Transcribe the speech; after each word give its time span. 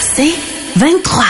C'est 0.00 0.32
23. 0.76 1.24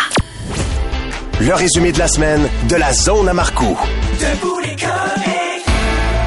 Le 1.40 1.54
résumé 1.54 1.92
de 1.92 1.98
la 1.98 2.08
semaine 2.08 2.48
de 2.68 2.76
la 2.76 2.92
zone 2.92 3.28
à 3.28 3.32
Marcoux. 3.32 3.78
Debout 4.18 4.58
les 4.60 4.76
comiques. 4.76 5.66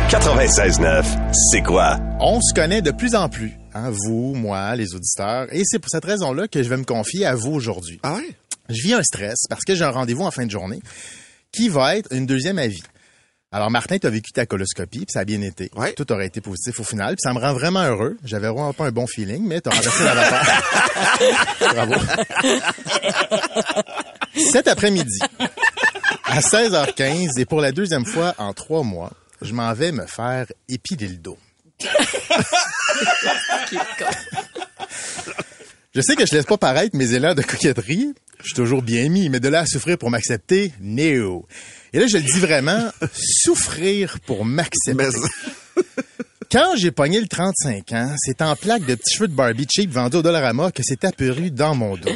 96.9, 0.09 1.03
c'est 1.51 1.61
quoi? 1.61 1.99
On 2.19 2.39
se 2.41 2.53
connaît 2.53 2.81
de 2.81 2.91
plus 2.91 3.15
en 3.15 3.29
plus, 3.29 3.51
hein, 3.73 3.89
vous, 3.91 4.33
moi, 4.35 4.75
les 4.75 4.93
auditeurs, 4.93 5.47
et 5.51 5.63
c'est 5.65 5.79
pour 5.79 5.89
cette 5.89 6.05
raison-là 6.05 6.47
que 6.47 6.61
je 6.61 6.69
vais 6.69 6.77
me 6.77 6.83
confier 6.83 7.25
à 7.25 7.35
vous 7.35 7.51
aujourd'hui. 7.51 7.99
Ah 8.03 8.15
ouais? 8.15 8.35
Je 8.69 8.81
vis 8.83 8.93
un 8.93 9.03
stress 9.03 9.39
parce 9.49 9.63
que 9.65 9.75
j'ai 9.75 9.83
un 9.83 9.91
rendez-vous 9.91 10.23
en 10.23 10.31
fin 10.31 10.45
de 10.45 10.51
journée 10.51 10.81
qui 11.51 11.67
va 11.69 11.97
être 11.97 12.13
une 12.13 12.25
deuxième 12.25 12.57
avis. 12.59 12.83
Alors, 13.55 13.69
Martin, 13.69 13.99
tu 13.99 14.07
as 14.07 14.09
vécu 14.09 14.31
ta 14.31 14.47
coloscopie, 14.47 15.05
puis 15.05 15.11
ça 15.11 15.19
a 15.19 15.25
bien 15.25 15.39
été. 15.43 15.69
Ouais. 15.75 15.93
Tout 15.93 16.11
aurait 16.11 16.25
été 16.25 16.41
positif 16.41 16.79
au 16.79 16.83
final, 16.83 17.09
puis 17.15 17.21
ça 17.21 17.33
me 17.35 17.39
rend 17.39 17.53
vraiment 17.53 17.83
heureux. 17.83 18.17
J'avais 18.23 18.47
vraiment 18.47 18.73
pas 18.73 18.85
un 18.85 18.91
bon 18.91 19.05
feeling, 19.05 19.45
mais 19.45 19.61
tu 19.61 19.69
as 19.69 19.73
renversé 19.73 20.03
la 20.03 20.15
vapeur. 20.15 20.43
Bravo. 21.75 21.93
Cet 24.51 24.67
après-midi, 24.67 25.19
à 26.23 26.39
16h15, 26.39 27.39
et 27.39 27.45
pour 27.45 27.61
la 27.61 27.71
deuxième 27.71 28.07
fois 28.07 28.33
en 28.39 28.53
trois 28.53 28.81
mois, 28.81 29.11
je 29.43 29.53
m'en 29.53 29.71
vais 29.73 29.91
me 29.91 30.07
faire 30.07 30.47
épiler 30.67 31.07
le 31.07 31.17
dos. 31.17 31.37
Je 35.93 36.01
sais 36.01 36.15
que 36.15 36.25
je 36.25 36.33
laisse 36.33 36.45
pas 36.45 36.57
paraître 36.57 36.97
mes 36.97 37.13
élans 37.13 37.35
de 37.35 37.43
coquetterie. 37.43 38.15
Je 38.39 38.45
suis 38.45 38.55
toujours 38.55 38.81
bien 38.81 39.09
mis, 39.09 39.29
mais 39.29 39.39
de 39.39 39.47
là 39.47 39.59
à 39.59 39.65
souffrir 39.67 39.99
pour 39.99 40.09
m'accepter, 40.09 40.73
no. 40.81 41.45
Et 41.93 41.99
là, 41.99 42.07
je 42.07 42.17
le 42.17 42.23
dis 42.23 42.39
vraiment, 42.39 42.89
souffrir 43.13 44.19
pour 44.25 44.45
m'accepter. 44.45 44.95
Mais 44.95 45.09
Quand 46.51 46.75
j'ai 46.75 46.91
pogné 46.91 47.19
le 47.19 47.27
35 47.27 47.91
ans, 47.93 48.15
c'est 48.17 48.41
en 48.41 48.55
plaque 48.55 48.85
de 48.85 48.93
petits 48.95 49.15
cheveux 49.15 49.27
de 49.27 49.33
Barbie 49.33 49.67
cheap 49.67 49.89
vendus 49.91 50.17
au 50.17 50.21
Dollarama 50.21 50.71
que 50.71 50.83
c'est 50.83 51.03
apparu 51.03 51.49
dans 51.49 51.73
mon 51.73 51.95
dos. 51.97 52.11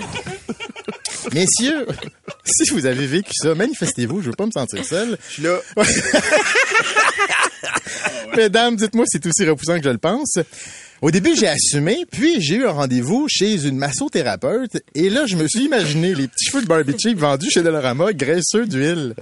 Messieurs, 1.34 1.88
si 2.46 2.72
vous 2.72 2.86
avez 2.86 3.08
vécu 3.08 3.32
ça, 3.34 3.56
manifestez-vous, 3.56 4.22
je 4.22 4.28
veux 4.30 4.36
pas 4.36 4.46
me 4.46 4.52
sentir 4.52 4.86
seul. 4.86 5.18
je 5.28 5.34
suis 5.34 5.44
là. 5.44 5.60
Mesdames, 8.38 8.76
dites-moi 8.76 9.06
si 9.08 9.18
c'est 9.18 9.28
aussi 9.28 9.44
repoussant 9.50 9.78
que 9.78 9.84
je 9.84 9.90
le 9.90 9.98
pense. 9.98 10.38
Au 11.02 11.12
début, 11.12 11.36
j'ai 11.36 11.48
assumé, 11.48 12.06
puis 12.12 12.42
j'ai 12.42 12.56
eu 12.56 12.66
un 12.66 12.72
rendez-vous 12.72 13.28
chez 13.30 13.66
une 13.66 13.78
massothérapeute, 13.78 14.84
et 14.96 15.10
là, 15.10 15.26
je 15.28 15.36
me 15.36 15.48
suis 15.48 15.66
imaginé 15.66 16.16
les 16.16 16.28
petits 16.28 16.46
cheveux 16.46 16.62
de 16.62 16.68
Barbie 16.68 16.96
cheap 17.00 17.18
vendus 17.18 17.52
chez 17.52 17.62
Dollarama, 17.62 18.14
graisseux 18.14 18.66
d'huile. 18.66 19.16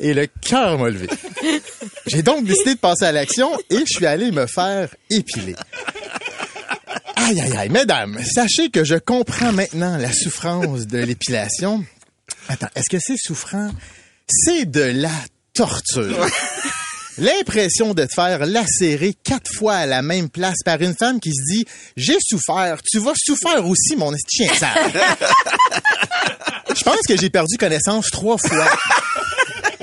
Et 0.00 0.14
le 0.14 0.26
cœur 0.26 0.78
m'a 0.78 0.90
levé. 0.90 1.08
J'ai 2.06 2.22
donc 2.22 2.44
décidé 2.44 2.74
de 2.74 2.78
passer 2.80 3.04
à 3.04 3.12
l'action 3.12 3.50
et 3.70 3.80
je 3.80 3.92
suis 3.92 4.06
allé 4.06 4.30
me 4.30 4.46
faire 4.46 4.94
épiler. 5.10 5.56
Aïe, 7.16 7.40
aïe, 7.40 7.56
aïe. 7.56 7.68
Mesdames, 7.68 8.18
sachez 8.24 8.70
que 8.70 8.84
je 8.84 8.94
comprends 8.94 9.52
maintenant 9.52 9.96
la 9.96 10.12
souffrance 10.12 10.86
de 10.86 10.98
l'épilation. 10.98 11.84
Attends, 12.48 12.68
est-ce 12.74 12.88
que 12.88 12.98
c'est 13.00 13.18
souffrant? 13.18 13.70
C'est 14.28 14.70
de 14.70 14.82
la 14.82 15.12
torture. 15.52 16.26
L'impression 17.18 17.94
de 17.94 18.04
te 18.04 18.14
faire 18.14 18.46
lacérer 18.46 19.12
quatre 19.24 19.52
fois 19.52 19.74
à 19.74 19.86
la 19.86 20.02
même 20.02 20.28
place 20.28 20.58
par 20.64 20.80
une 20.80 20.94
femme 20.94 21.18
qui 21.18 21.30
se 21.30 21.42
dit 21.52 21.64
J'ai 21.96 22.16
souffert, 22.20 22.78
tu 22.88 23.00
vas 23.00 23.12
souffrir 23.16 23.66
aussi, 23.66 23.96
mon 23.96 24.12
chien 24.32 24.54
sale. 24.54 24.92
Je 26.76 26.82
pense 26.84 27.00
que 27.08 27.16
j'ai 27.16 27.30
perdu 27.30 27.56
connaissance 27.58 28.10
trois 28.10 28.38
fois. 28.38 28.68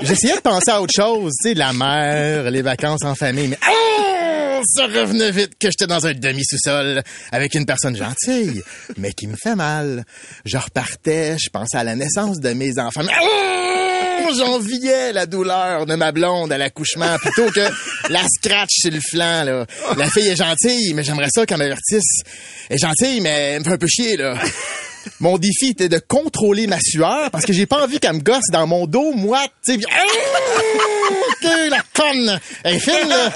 J'essayais 0.02 0.36
de 0.36 0.40
penser 0.40 0.70
à 0.70 0.80
autre 0.82 0.92
chose, 0.94 1.32
tu 1.42 1.48
sais, 1.48 1.54
la 1.54 1.72
mer, 1.72 2.50
les 2.50 2.62
vacances 2.62 3.02
en 3.02 3.14
famille, 3.14 3.48
mais 3.48 3.58
oh, 3.66 4.60
ça 4.74 4.86
revenait 4.86 5.30
vite 5.30 5.52
que 5.58 5.68
j'étais 5.70 5.86
dans 5.86 6.06
un 6.06 6.12
demi-sous-sol 6.12 7.02
avec 7.32 7.54
une 7.54 7.64
personne 7.64 7.96
gentille, 7.96 8.62
mais 8.98 9.12
qui 9.12 9.26
me 9.26 9.36
fait 9.36 9.54
mal. 9.54 10.04
Je 10.44 10.58
repartais, 10.58 11.36
je 11.38 11.48
pensais 11.50 11.78
à 11.78 11.84
la 11.84 11.94
naissance 11.94 12.40
de 12.40 12.50
mes 12.50 12.78
enfants. 12.78 13.02
mais 13.04 13.12
oh, 13.22 14.32
J'enviais 14.36 15.12
la 15.12 15.24
douleur 15.24 15.86
de 15.86 15.94
ma 15.94 16.12
blonde 16.12 16.52
à 16.52 16.58
l'accouchement 16.58 17.16
plutôt 17.18 17.50
que 17.50 17.66
la 18.10 18.22
scratch 18.28 18.70
sur 18.72 18.90
le 18.90 19.00
flanc. 19.00 19.44
Là. 19.44 19.66
La 19.96 20.08
fille 20.10 20.26
est 20.28 20.36
gentille, 20.36 20.92
mais 20.94 21.04
j'aimerais 21.04 21.28
ça 21.32 21.46
qu'elle 21.46 21.58
m'avertisse. 21.58 22.20
Elle 22.68 22.76
est 22.76 22.78
gentille, 22.78 23.20
mais 23.20 23.30
elle 23.52 23.60
me 23.60 23.64
fait 23.64 23.72
un 23.72 23.78
peu 23.78 23.86
chier. 23.86 24.16
là. 24.16 24.34
Mon 25.20 25.38
défi 25.38 25.68
était 25.70 25.88
de 25.88 25.98
contrôler 25.98 26.66
ma 26.66 26.78
sueur 26.80 27.30
parce 27.30 27.44
que 27.44 27.52
j'ai 27.52 27.66
pas 27.66 27.82
envie 27.82 28.00
qu'elle 28.00 28.14
me 28.14 28.20
gosse 28.20 28.50
dans 28.52 28.66
mon 28.66 28.86
dos, 28.86 29.12
moi, 29.12 29.42
tu 29.64 29.74
sais. 29.74 29.80
Ah, 29.90 31.68
la 31.70 31.82
conne! 31.94 32.40
Elle 32.64 32.80
fine, 32.80 33.08
là. 33.08 33.32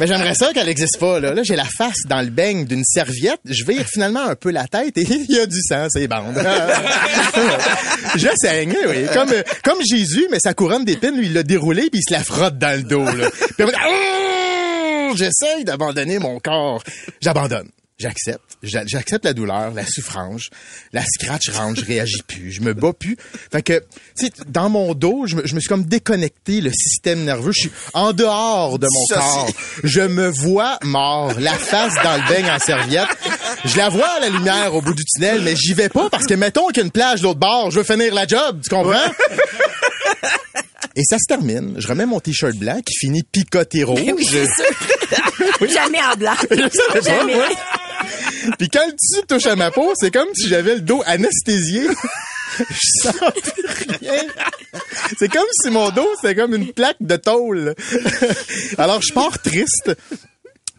Mais 0.00 0.06
j'aimerais 0.06 0.34
ça 0.34 0.52
qu'elle 0.52 0.68
existe 0.68 0.98
pas, 0.98 1.20
là. 1.20 1.34
Là, 1.34 1.42
j'ai 1.42 1.56
la 1.56 1.64
face 1.64 1.98
dans 2.06 2.20
le 2.20 2.30
beigne 2.30 2.64
d'une 2.64 2.84
serviette. 2.84 3.40
Je 3.44 3.64
vire 3.64 3.84
finalement 3.86 4.24
un 4.24 4.34
peu 4.34 4.50
la 4.50 4.66
tête 4.66 4.96
et 4.98 5.02
il 5.08 5.30
y 5.30 5.38
a 5.38 5.46
du 5.46 5.60
sang, 5.62 5.86
c'est 5.88 6.08
bande. 6.08 6.36
Je 8.16 8.28
saigne, 8.36 8.76
oui. 8.88 9.06
Comme, 9.12 9.32
comme 9.62 9.78
Jésus, 9.84 10.26
mais 10.30 10.38
sa 10.42 10.54
couronne 10.54 10.84
d'épines, 10.84 11.16
lui, 11.16 11.26
il 11.26 11.32
l'a 11.32 11.42
déroulé 11.42 11.90
puis 11.90 12.00
il 12.00 12.08
se 12.08 12.12
la 12.12 12.24
frotte 12.24 12.58
dans 12.58 12.76
le 12.76 12.82
dos, 12.82 13.04
là. 13.04 13.28
Ah, 13.76 15.12
j'essaye 15.14 15.64
d'abandonner 15.64 16.18
mon 16.18 16.38
corps. 16.40 16.82
J'abandonne. 17.20 17.68
J'accepte. 17.96 18.58
J'a- 18.62 18.84
J'accepte 18.86 19.24
la 19.24 19.32
douleur, 19.34 19.70
la 19.72 19.86
souffrance. 19.86 20.42
La 20.92 21.02
scratch 21.04 21.48
range, 21.50 21.78
je 21.80 21.84
réagis 21.84 22.22
plus. 22.26 22.50
Je 22.50 22.60
me 22.60 22.74
bats 22.74 22.92
plus. 22.92 23.16
Fait 23.52 23.62
que, 23.62 23.84
tu 24.18 24.26
sais, 24.26 24.32
dans 24.48 24.68
mon 24.68 24.94
dos, 24.94 25.26
je 25.26 25.36
me, 25.36 25.46
je 25.46 25.54
me 25.54 25.60
suis 25.60 25.68
comme 25.68 25.84
déconnecté 25.84 26.60
le 26.60 26.72
système 26.72 27.22
nerveux. 27.24 27.52
Je 27.54 27.62
suis 27.62 27.70
en 27.92 28.12
dehors 28.12 28.80
de 28.80 28.88
mon 28.92 29.06
corps. 29.16 29.48
Je 29.84 30.00
me 30.00 30.26
vois 30.28 30.78
mort, 30.82 31.38
la 31.38 31.52
face 31.54 31.94
dans 32.02 32.16
le 32.16 32.28
beigne 32.28 32.50
en 32.50 32.58
serviette. 32.58 33.06
Je 33.64 33.76
la 33.76 33.90
vois 33.90 34.08
à 34.16 34.20
la 34.20 34.28
lumière 34.28 34.74
au 34.74 34.82
bout 34.82 34.94
du 34.94 35.04
tunnel, 35.04 35.42
mais 35.42 35.54
j'y 35.54 35.72
vais 35.74 35.88
pas 35.88 36.10
parce 36.10 36.26
que, 36.26 36.34
mettons 36.34 36.66
qu'il 36.68 36.78
y 36.78 36.80
a 36.80 36.84
une 36.84 36.90
plage 36.90 37.20
de 37.20 37.26
l'autre 37.26 37.38
bord, 37.38 37.70
je 37.70 37.78
veux 37.78 37.84
finir 37.84 38.12
la 38.12 38.26
job, 38.26 38.60
tu 38.62 38.70
comprends? 38.70 38.92
Et 40.96 41.02
ça 41.02 41.16
se 41.18 41.24
termine. 41.26 41.74
Je 41.78 41.88
remets 41.88 42.06
mon 42.06 42.20
t-shirt 42.20 42.54
blanc 42.54 42.80
qui 42.84 42.94
finit 42.96 43.22
picoté 43.24 43.82
rouge. 43.82 44.00
Oui, 44.16 44.24
c'est 44.24 44.46
sûr. 44.46 45.68
Jamais 45.68 45.98
en 46.02 46.16
blanc. 46.16 46.34
Pas, 46.48 47.00
Jamais. 47.04 47.34
Puis 48.58 48.68
quand 48.68 48.86
le 48.86 48.92
tissu 48.96 49.22
touche 49.28 49.46
à 49.46 49.56
ma 49.56 49.70
peau, 49.70 49.92
c'est 49.96 50.10
comme 50.10 50.28
si 50.34 50.48
j'avais 50.48 50.74
le 50.76 50.80
dos 50.80 51.02
anesthésié. 51.06 51.86
Je 52.58 53.02
sens 53.02 53.14
plus 53.16 53.96
rien. 54.00 54.22
C'est 55.18 55.28
comme 55.28 55.46
si 55.62 55.70
mon 55.70 55.90
dos, 55.90 56.08
c'était 56.20 56.36
comme 56.36 56.54
une 56.54 56.72
plaque 56.72 56.98
de 57.00 57.16
tôle. 57.16 57.74
Alors, 58.78 59.02
je 59.02 59.12
pars 59.12 59.36
triste. 59.42 59.90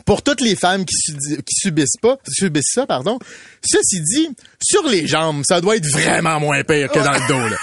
Pour 0.06 0.22
toutes 0.22 0.40
les 0.40 0.56
femmes 0.56 0.86
qui, 0.86 0.96
su- 0.96 1.18
qui 1.44 1.56
subissent 1.56 1.98
pas, 2.02 2.18
subissent 2.30 2.72
ça, 2.74 2.86
pardon. 2.86 3.18
Ceci 3.66 4.00
dit, 4.02 4.30
sur 4.64 4.88
les 4.88 5.06
jambes, 5.08 5.42
ça 5.46 5.60
doit 5.62 5.76
être 5.78 5.88
vraiment 5.88 6.40
moins 6.40 6.64
pire 6.64 6.90
que 6.92 7.00
dans 7.00 7.12
le 7.12 7.28
dos. 7.50 7.56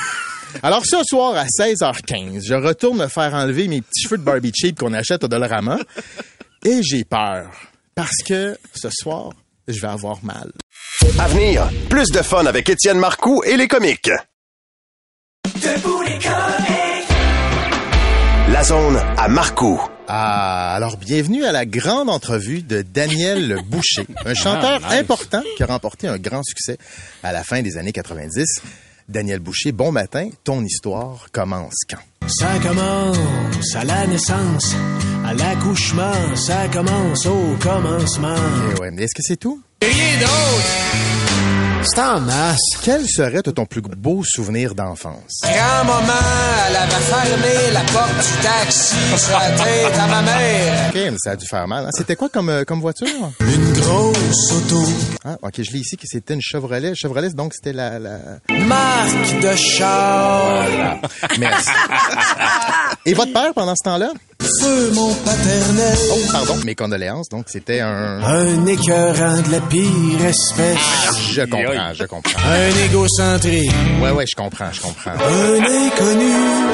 Alors, 0.63 0.85
ce 0.85 1.03
soir, 1.05 1.35
à 1.37 1.47
16h15, 1.47 2.45
je 2.45 2.55
retourne 2.55 2.99
me 2.99 3.07
faire 3.09 3.33
enlever 3.33 3.69
mes 3.69 3.81
petits 3.81 4.03
cheveux 4.03 4.19
de 4.19 4.25
Barbie 4.25 4.53
cheap 4.55 4.79
qu'on 4.79 4.93
achète 4.93 5.23
au 5.25 5.29
Dollarama. 5.29 5.79
Et 6.65 6.83
j'ai 6.83 7.05
peur. 7.05 7.51
Parce 7.95 8.19
que 8.27 8.59
ce 8.75 8.89
soir, 8.91 9.31
je 9.73 9.81
vais 9.81 9.93
avoir 9.93 10.19
mal. 10.23 10.51
À 11.19 11.29
venir, 11.29 11.69
plus 11.89 12.11
de 12.11 12.23
fun 12.23 12.47
avec 12.47 12.69
Étienne 12.69 12.99
Marcoux 12.99 13.43
et 13.45 13.57
les 13.57 13.69
comiques. 13.69 14.11
Debout 15.55 16.03
les 16.03 16.19
comiques. 16.19 16.83
La 18.53 18.65
zone 18.65 19.01
à 19.17 19.29
Marcoux. 19.29 19.81
Ah, 20.09 20.75
alors 20.75 20.97
bienvenue 20.97 21.45
à 21.45 21.53
la 21.53 21.65
grande 21.65 22.11
entrevue 22.11 22.63
de 22.63 22.83
Daniel 22.83 23.59
Boucher, 23.67 24.07
un 24.27 24.35
chanteur 24.35 24.85
important 24.91 25.43
qui 25.57 25.63
a 25.63 25.67
remporté 25.67 26.07
un 26.07 26.19
grand 26.19 26.43
succès 26.43 26.77
à 27.23 27.33
la 27.33 27.45
fin 27.45 27.63
des 27.63 27.79
années 27.79 27.93
90. 27.93 28.45
Daniel 29.09 29.41
Boucher, 29.41 29.73
bon 29.73 29.93
matin, 29.93 30.29
ton 30.45 30.63
histoire 30.65 31.27
commence 31.33 31.75
quand? 31.89 32.29
Ça 32.29 32.59
commence 32.63 33.75
à 33.75 33.85
la 33.85 34.07
naissance, 34.07 34.75
à 35.27 35.35
l'accouchement, 35.35 36.13
ça 36.37 36.69
commence 36.73 37.27
au 37.27 37.57
commencement. 37.61 38.35
Eh 38.77 38.81
ouais, 38.81 38.91
mais 38.91 39.03
est-ce 39.03 39.15
que 39.15 39.23
c'est 39.23 39.37
tout? 39.37 39.61
Rien 39.83 40.19
d'autre! 40.21 41.83
C'est 41.85 42.01
en 42.01 42.21
masse. 42.21 42.61
Quel 42.85 43.05
serait 43.09 43.43
ton 43.43 43.67
plus 43.67 43.81
beau 43.83 44.23
souvenir 44.25 44.73
d'enfance? 44.77 45.41
Grand-maman, 45.43 46.13
elle 46.69 46.77
avait 46.77 46.93
fermé 46.93 47.73
la 47.73 47.81
porte 47.81 48.15
du 48.15 48.41
taxi 48.47 48.95
sur 49.19 49.37
la 49.37 49.51
tête 49.51 49.99
à 49.99 50.07
ma 50.07 50.23
mère. 50.23 50.89
Ok, 50.91 50.95
mais 50.95 51.17
ça 51.19 51.33
a 51.33 51.37
dû 51.37 51.45
faire 51.45 51.67
mal. 51.67 51.87
hein. 51.87 51.91
C'était 51.93 52.15
quoi 52.15 52.29
comme, 52.29 52.51
euh, 52.51 52.63
comme 52.65 52.81
voiture? 52.81 53.09
Une 53.41 53.72
grosse 53.83 54.53
auto, 54.53 54.83
Ah, 55.25 55.37
ok, 55.43 55.55
je 55.63 55.71
lis 55.73 55.81
ici 55.81 55.97
que 55.97 56.07
c'était 56.07 56.35
une 56.35 56.41
Chevrolet. 56.43 56.95
Chevrolet, 56.95 57.31
donc 57.31 57.55
c'était 57.55 57.73
la... 57.73 57.99
la... 57.99 58.19
marque 58.67 59.41
de 59.41 59.55
char. 59.57 60.99
Merci. 61.39 61.71
Et 63.07 63.15
votre 63.15 63.33
père, 63.33 63.53
pendant 63.55 63.75
ce 63.75 63.85
temps-là? 63.85 64.11
Feu 64.41 64.91
mon 64.93 65.15
paternel. 65.15 65.97
Oh, 66.13 66.19
pardon, 66.33 66.57
mes 66.65 66.75
condoléances. 66.75 67.29
Donc, 67.29 67.47
c'était 67.49 67.81
un... 67.81 68.23
Un 68.23 68.67
écœurant 68.67 69.41
de 69.41 69.51
la 69.53 69.61
pire 69.61 70.25
espèce. 70.27 70.79
Je 71.33 71.43
comprends, 71.43 71.95
je 71.95 72.05
comprends. 72.05 72.41
Un 72.49 72.85
égocentrique. 72.87 73.71
Ouais, 74.01 74.11
ouais, 74.11 74.25
je 74.29 74.37
comprends, 74.37 74.73
je 74.73 74.81
comprends. 74.81 75.13
Un 75.13 75.55
inconnu. 75.61 76.31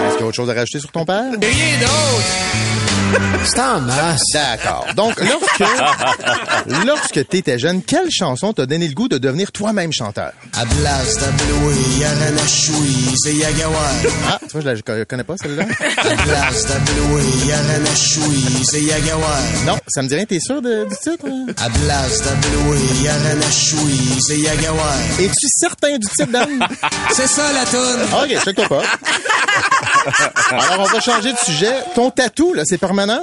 Est-ce 0.06 0.12
qu'il 0.12 0.20
y 0.20 0.25
a 0.25 0.26
autre 0.26 0.37
chose 0.37 0.50
à 0.50 0.54
rajouter 0.54 0.81
sur 0.81 0.90
ton 0.93 1.04
père? 1.04 1.31
Rien 1.32 1.78
d'autre. 1.81 2.98
C'est 3.44 3.60
en 3.60 3.81
masse. 3.81 4.20
D'accord. 4.34 4.87
Donc, 4.96 5.14
lorsque, 5.20 5.64
lorsque 6.87 7.28
t'étais 7.28 7.58
jeune, 7.58 7.82
quelle 7.82 8.10
chanson 8.10 8.52
t'a 8.52 8.66
donné 8.66 8.87
le 8.88 8.94
goût 8.94 9.08
de 9.08 9.19
devenir 9.19 9.52
toi-même 9.52 9.93
chanteur? 9.93 10.32
À 10.56 10.64
Blas, 10.64 11.05
Tabloué, 11.19 11.75
Yaranachoui, 11.99 13.14
c'est 13.16 13.34
Yagawar. 13.34 13.90
Ah, 14.28 14.38
tu 14.43 14.58
vois, 14.58 14.75
je 14.75 14.82
la 14.87 15.05
connais 15.05 15.25
pas 15.25 15.37
celle-là. 15.37 15.64
À 15.64 16.14
Blas, 16.25 16.66
Tabloué, 16.66 17.22
Yaranachoui, 17.46 18.44
c'est 18.64 18.82
Yagawar. 18.82 19.38
Non, 19.66 19.78
ça 19.88 20.02
me 20.02 20.08
dit 20.08 20.14
rien, 20.14 20.25
t'es 20.26 20.40
sûr 20.40 20.61
de- 20.61 20.84
du 20.88 20.96
titre? 20.96 21.26
À 21.62 21.69
Blas, 21.69 22.08
Tabloué, 22.22 22.78
Yaranachoui, 23.02 24.19
c'est 24.26 24.38
Yagawar. 24.38 24.94
Es-tu 25.19 25.46
certain 25.49 25.93
du 25.99 26.06
titre, 26.06 26.31
Dan? 26.32 26.49
C'est 27.14 27.26
ça 27.26 27.43
la 27.52 27.64
toune. 27.64 28.02
OK, 28.22 28.37
je 28.44 28.69
pas. 28.69 28.82
Alors, 30.50 30.81
on 30.81 30.85
va 30.85 31.00
changer 31.00 31.33
de 31.33 31.39
sujet. 31.39 31.73
Ton 31.95 32.11
tatou, 32.11 32.55
là, 32.55 32.62
c'est 32.65 32.79
permanent? 32.79 33.21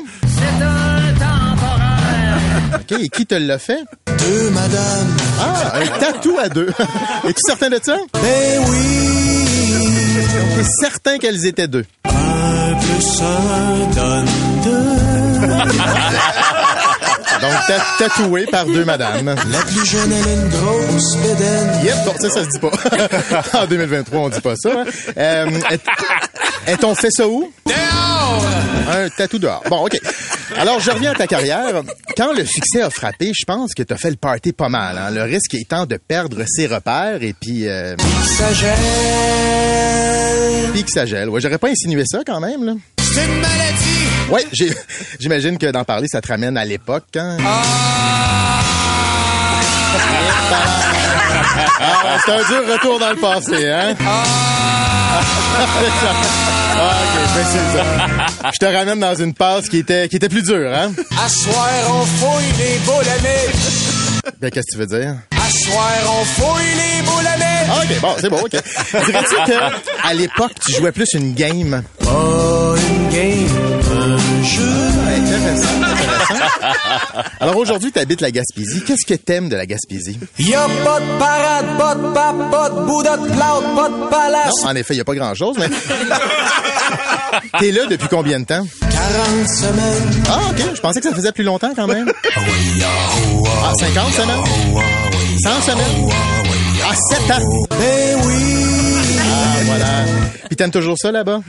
OK, 2.76 2.92
et 3.00 3.10
qui 3.10 3.26
te 3.26 3.36
l'a 3.36 3.58
fait? 3.60 3.80
Deux 4.08 4.50
madame. 4.52 5.18
Ah, 5.40 5.74
un 5.80 5.88
tatou 6.00 6.38
à 6.42 6.50
deux. 6.50 6.70
Es-tu 7.24 7.42
certain 7.46 7.70
de 7.70 7.80
ça? 7.84 7.96
Ben 8.14 8.64
oui. 8.68 10.18
T'es 10.56 10.64
certain 10.82 11.18
qu'elles 11.18 11.46
étaient 11.46 11.68
deux. 11.68 11.86
Un 12.06 12.76
plus 12.76 13.22
un 13.22 13.88
donne 13.96 14.28
deux. 14.64 15.48
Donc, 17.42 17.52
ta- 17.68 17.86
tatoué 18.08 18.46
par 18.46 18.66
deux 18.66 18.86
madames. 18.86 19.36
La 19.52 19.60
plus 19.60 19.86
jeune, 19.86 20.12
elle 20.12 20.28
a 20.28 20.34
une 20.34 20.50
grosse 20.50 21.18
bédaine. 21.18 21.70
Yep, 21.84 21.96
bon, 22.06 22.14
ça, 22.20 22.30
ça 22.30 22.44
se 22.44 22.50
dit 22.50 22.60
pas. 22.60 22.72
en 23.62 23.66
2023, 23.68 24.20
on 24.20 24.30
dit 24.30 24.42
pas 24.42 24.56
ça. 24.56 24.70
hein. 24.72 24.86
Euh, 25.18 25.46
est- 26.68 26.72
est 26.72 26.84
on 26.84 26.96
fait 26.96 27.12
ça 27.12 27.28
où? 27.28 27.52
Un 28.88 29.10
tatou 29.10 29.40
dehors. 29.40 29.64
Bon, 29.70 29.86
OK. 29.86 29.98
Alors, 30.58 30.80
je 30.80 30.92
reviens 30.92 31.12
à 31.12 31.16
ta 31.16 31.26
carrière. 31.28 31.82
Quand 32.16 32.34
le 32.34 32.46
succès 32.46 32.82
a 32.82 32.90
frappé, 32.90 33.32
je 33.38 33.44
pense 33.46 33.74
que 33.74 33.82
t'as 33.84 33.98
fait 33.98 34.12
le 34.12 34.16
party 34.16 34.54
pas 34.54 34.70
mal. 34.70 34.98
hein. 34.98 35.10
Le 35.12 35.24
risque 35.24 35.54
étant 35.56 35.86
de 35.86 35.98
perdre 35.98 36.44
ses 36.48 36.68
repères 36.68 37.22
et 37.22 37.34
puis... 37.34 37.68
Euh, 37.68 37.96
Ça 38.38 38.54
gèle. 38.54 38.76
puis 40.72 40.84
que 40.84 40.92
ça 40.92 41.06
gèle. 41.06 41.30
Ouais, 41.30 41.42
j'aurais 41.42 41.58
pas 41.58 41.70
insinué 41.70 42.04
ça 42.06 42.20
quand 42.26 42.40
même, 42.40 42.64
là. 42.64 42.74
C'est 43.02 43.26
une 43.26 43.40
maladie. 43.42 44.06
Ouais, 44.30 44.46
j'imagine 45.20 45.58
que 45.58 45.68
d'en 45.72 45.84
parler, 45.84 46.08
ça 46.08 46.22
te 46.22 46.28
ramène 46.28 46.56
à 46.58 46.66
l'époque, 46.66 47.06
hein? 47.18 47.38
Ah, 51.80 52.18
c'est 52.26 52.32
un 52.32 52.38
dur 52.38 52.74
retour 52.74 53.00
dans 53.00 53.10
le 53.10 53.16
passé, 53.18 53.70
hein? 53.70 53.96
Ah, 54.06 54.24
ok, 56.76 57.16
je 57.16 57.38
m'excuse. 57.38 57.82
Je 58.54 58.60
te 58.60 58.66
ramène 58.66 59.00
dans 59.00 59.16
une 59.16 59.34
passe 59.34 59.70
qui 59.70 59.80
était, 59.80 60.08
qui 60.10 60.18
était 60.18 60.30
plus 60.30 60.44
dure, 60.44 60.72
hein? 60.74 60.92
À 61.24 61.30
soir, 61.30 61.70
on 61.90 62.06
fouille 62.06 62.52
les 62.58 62.78
boules 62.86 63.08
à. 63.08 64.32
Ben, 64.42 64.50
qu'est-ce 64.52 64.76
que 64.76 64.84
tu 64.84 64.88
veux 64.88 65.00
dire? 65.00 65.16
À 65.32 65.50
soir, 65.50 65.92
on 66.08 66.26
fouille 66.26 66.74
les 66.76 67.02
boules 67.04 67.28
à. 67.28 67.36
Ah, 67.68 67.82
ok, 67.84 68.02
bon, 68.02 68.16
c'est 68.20 68.30
bon, 68.30 68.38
ok. 68.42 68.52
Dirais-tu 68.52 69.52
que, 69.52 70.08
à 70.08 70.14
l'époque, 70.14 70.52
tu 70.64 70.74
jouais 70.74 70.92
plus 70.92 71.14
une 71.14 71.34
game? 71.34 71.82
Pas 72.00 72.76
une 72.78 73.10
game, 73.10 73.50
un 73.92 74.44
jeu. 74.44 74.85
Intéressant, 75.36 75.68
intéressant. 75.84 77.30
Alors 77.40 77.58
aujourd'hui, 77.58 77.92
tu 77.92 78.00
habites 78.00 78.22
la 78.22 78.32
Gaspésie. 78.32 78.82
Qu'est-ce 78.86 79.06
que 79.06 79.14
t'aimes 79.16 79.50
de 79.50 79.56
la 79.56 79.66
Gaspésie? 79.66 80.20
Y 80.40 80.54
a 80.54 80.68
pas 80.84 81.00
de 81.00 81.20
parade, 81.20 81.66
pas 81.78 81.96
de 81.96 82.14
pape, 82.14 82.52
pas 82.52 82.70
de 82.70 82.86
bouddha 82.86 83.18
de 83.18 83.26
plâtre, 83.28 83.76
pas 83.76 83.90
de 83.90 84.10
palace. 84.10 84.54
Non, 84.64 84.70
en 84.70 84.76
effet, 84.76 84.94
il 84.94 84.98
n'y 84.98 85.02
a 85.02 85.06
pas 85.06 85.16
grand-chose, 85.16 85.58
mais... 85.58 85.68
T'es 87.60 87.72
là 87.72 87.86
depuis 87.90 88.08
combien 88.08 88.40
de 88.40 88.46
temps? 88.46 88.66
40 88.82 89.50
semaines. 89.50 90.24
Ah, 90.30 90.40
OK. 90.52 90.62
Je 90.74 90.82
pensais 90.82 91.02
que 91.02 91.10
ça 91.10 91.16
faisait 91.16 91.32
plus 91.34 91.44
longtemps 91.44 91.72
quand 91.76 91.88
même. 91.88 92.10
Ah, 92.36 93.74
50 93.78 94.14
semaines? 94.14 94.44
100 95.44 95.62
semaines? 95.62 96.12
Ah, 96.88 96.96
7 96.96 97.32
ans? 97.32 97.68
Ben 97.72 98.20
oui. 98.26 98.34
Ah, 99.20 99.58
voilà. 99.66 99.86
Puis 100.48 100.56
t'aimes 100.56 100.72
toujours 100.72 100.98
ça 100.98 101.12
là-bas? 101.12 101.42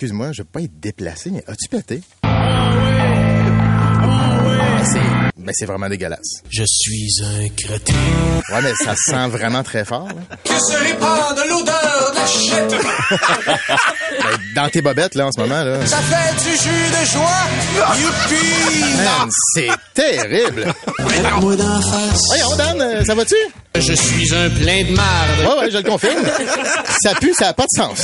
Excuse-moi, 0.00 0.30
je 0.32 0.42
veux 0.42 0.48
pas 0.48 0.60
être 0.60 0.78
déplacé, 0.78 1.28
mais 1.32 1.42
as-tu 1.48 1.68
pété? 1.68 2.02
C'est- 2.22 2.28
Ben, 5.36 5.52
c'est 5.52 5.66
vraiment 5.66 5.88
dégueulasse. 5.88 6.40
Je 6.50 6.62
suis 6.68 7.10
un 7.24 7.48
crétin. 7.48 7.94
Ouais, 8.52 8.62
mais 8.62 8.74
ça 8.84 8.94
sent 8.94 9.26
vraiment 9.28 9.64
très 9.64 9.84
fort. 9.84 10.06
là. 10.06 10.14
Que 10.44 10.52
se 10.52 10.76
répand 10.78 11.34
de 11.36 11.42
l'odeur 11.50 12.12
de 12.12 12.16
la 12.16 12.26
shit. 12.28 12.70
Ben, 14.20 14.36
dans 14.54 14.68
tes 14.68 14.82
bobettes, 14.82 15.14
là, 15.14 15.26
en 15.28 15.32
ce 15.32 15.40
moment, 15.40 15.62
là. 15.64 15.86
Ça 15.86 15.96
fait 15.98 16.34
du 16.44 16.50
jus 16.56 16.90
de 16.90 17.04
joie. 17.06 17.46
Youpi. 17.98 18.84
Man, 18.96 19.30
c'est 19.54 19.70
terrible. 19.94 20.66
Mets-moi 20.98 21.56
d'en 21.56 21.80
face. 21.80 22.20
Voyons, 22.28 22.54
Dan, 22.56 22.82
euh, 22.82 23.02
ça 23.04 23.14
va-tu? 23.14 23.36
Je 23.76 23.92
suis 23.94 24.34
un 24.34 24.50
plein 24.50 24.82
de 24.84 24.90
marde. 24.94 25.40
Ouais, 25.40 25.56
ouais, 25.64 25.70
je 25.70 25.78
le 25.78 25.84
confirme. 25.88 26.22
Ça 27.02 27.14
pue, 27.14 27.32
ça 27.32 27.48
a 27.48 27.52
pas 27.54 27.64
de 27.64 27.70
sens. 27.80 28.02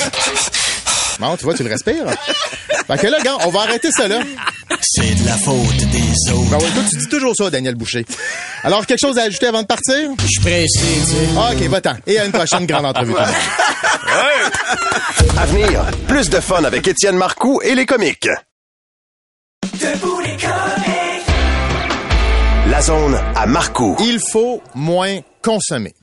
Bon, 1.20 1.36
tu 1.36 1.44
vois, 1.44 1.54
tu 1.54 1.62
le 1.62 1.70
respires. 1.70 2.06
Fait 2.86 2.98
que 2.98 3.06
là, 3.06 3.20
gars, 3.22 3.36
on 3.44 3.50
va 3.50 3.60
arrêter 3.60 3.90
ça 3.90 4.08
là. 4.08 4.20
C'est 4.80 5.14
de 5.14 5.26
la 5.26 5.36
faute 5.36 5.76
des 5.76 6.32
autres. 6.32 6.50
Ben 6.50 6.58
ouais, 6.58 6.70
toi, 6.74 6.82
tu 6.90 6.96
dis 6.96 7.08
toujours 7.08 7.34
ça, 7.36 7.50
Daniel 7.50 7.74
Boucher. 7.74 8.04
Alors, 8.62 8.84
quelque 8.86 9.00
chose 9.00 9.18
à 9.18 9.22
ajouter 9.22 9.46
avant 9.46 9.62
de 9.62 9.66
partir? 9.66 10.10
Je 10.20 10.26
suis 10.26 10.40
pressé, 10.40 10.66
tu 10.78 11.10
sais. 11.10 11.28
Ah, 11.36 11.50
OK, 11.52 11.62
va-t'en. 11.68 11.94
Et 12.06 12.18
à 12.18 12.24
une 12.24 12.32
prochaine 12.32 12.66
grande 12.66 12.86
entrevue. 12.86 13.14
À 15.36 15.46
venir, 15.46 15.84
plus 16.08 16.28
de 16.30 16.40
fun 16.40 16.64
avec 16.64 16.86
Étienne 16.86 17.16
Marcoux 17.16 17.60
et 17.62 17.74
les 17.74 17.86
comiques. 17.86 18.28
Debout 19.74 20.20
les 20.20 20.36
comiques. 20.36 21.26
La 22.70 22.80
zone 22.82 23.18
à 23.34 23.46
Marcoux. 23.46 23.96
Il 24.00 24.18
faut 24.32 24.62
moins 24.74 25.20
consommer. 25.42 25.94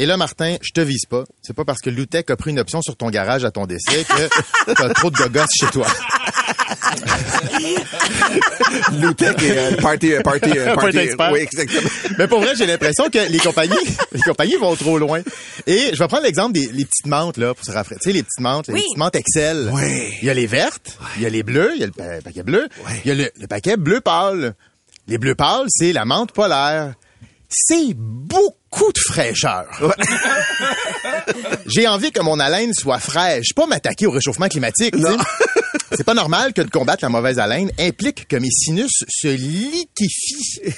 Et 0.00 0.06
là, 0.06 0.16
Martin, 0.16 0.56
je 0.62 0.70
te 0.72 0.80
vise 0.80 1.04
pas. 1.06 1.24
C'est 1.42 1.54
pas 1.54 1.64
parce 1.64 1.80
que 1.80 1.90
Loutec 1.90 2.30
a 2.30 2.36
pris 2.36 2.50
une 2.52 2.60
option 2.60 2.80
sur 2.82 2.96
ton 2.96 3.10
garage 3.10 3.44
à 3.44 3.50
ton 3.50 3.66
décès 3.66 4.04
que 4.04 4.72
t'as 4.72 4.88
trop 4.94 5.10
de 5.10 5.16
gogosses 5.16 5.50
chez 5.60 5.66
toi. 5.66 5.86
Loutec 9.00 9.42
et 9.42 9.58
euh, 9.58 9.76
party, 9.76 10.12
euh, 10.14 10.20
party, 10.22 10.50
euh, 10.56 10.74
Party 10.74 10.80
party, 10.92 10.98
expert. 10.98 11.32
oui, 11.32 11.40
exactement. 11.40 11.90
Mais 12.18 12.28
pour 12.28 12.40
vrai, 12.40 12.54
j'ai 12.56 12.66
l'impression 12.66 13.08
que 13.10 13.18
les 13.30 13.38
compagnies, 13.38 13.74
les 14.12 14.20
compagnies 14.20 14.56
vont 14.56 14.74
trop 14.76 14.98
loin. 14.98 15.20
Et 15.66 15.90
je 15.92 15.98
vais 15.98 16.08
prendre 16.08 16.22
l'exemple 16.24 16.52
des 16.52 16.66
les 16.72 16.84
petites 16.84 17.06
menthes, 17.06 17.36
là, 17.36 17.54
pour 17.54 17.64
se 17.64 17.70
rafraîchir. 17.72 18.00
Tu 18.02 18.10
sais, 18.10 18.14
les 18.16 18.22
petites 18.22 18.40
menthes, 18.40 18.68
les 18.68 18.74
petites 18.74 18.96
menthes 18.96 19.16
Excel. 19.16 19.70
Oui. 19.72 20.12
Il 20.22 20.26
y 20.26 20.30
a 20.30 20.34
les 20.34 20.46
vertes, 20.46 20.96
il 21.16 21.22
y 21.22 21.26
a 21.26 21.28
les 21.30 21.42
bleus, 21.42 21.72
il 21.74 21.80
y 21.80 21.84
a 21.84 21.86
le 21.86 21.92
pa- 21.92 22.20
paquet 22.22 22.42
bleu, 22.42 22.68
il 23.04 23.08
y 23.08 23.10
a 23.10 23.14
le, 23.14 23.30
le 23.40 23.46
paquet 23.46 23.76
bleu 23.76 24.00
pâle. 24.00 24.54
Les 25.08 25.18
bleus 25.18 25.34
pâles, 25.34 25.66
c'est 25.70 25.92
la 25.92 26.04
menthe 26.04 26.32
polaire. 26.32 26.94
C'est 27.48 27.94
beaucoup 27.94 28.54
de 28.70 29.12
fraîcheur. 29.12 29.66
J'ai 31.66 31.86
envie 31.86 32.12
que 32.12 32.20
mon 32.20 32.38
haleine 32.38 32.72
soit 32.74 32.98
fraîche, 32.98 33.54
pas 33.54 33.66
m'attaquer 33.66 34.06
au 34.06 34.10
réchauffement 34.10 34.48
climatique. 34.48 34.94
C'est 35.92 36.04
pas 36.04 36.14
normal 36.14 36.52
que 36.52 36.62
de 36.62 36.70
combattre 36.70 37.02
la 37.02 37.08
mauvaise 37.08 37.38
haleine 37.38 37.70
implique 37.78 38.28
que 38.28 38.36
mes 38.36 38.50
sinus 38.50 38.92
se 39.08 39.28
liquéfient. 39.28 40.60